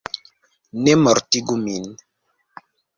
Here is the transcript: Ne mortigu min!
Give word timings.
Ne 0.87 0.95
mortigu 1.03 1.61
min! 1.63 1.89